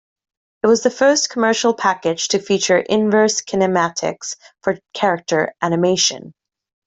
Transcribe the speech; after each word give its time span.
It 0.63 0.65
was 0.65 0.81
the 0.81 0.89
first 0.89 1.29
commercial 1.29 1.75
package 1.75 2.27
to 2.29 2.39
feature 2.41 2.79
Inverse 2.79 3.39
kinematics 3.41 4.35
for 4.63 4.79
character 4.95 5.53
animation. 5.61 6.33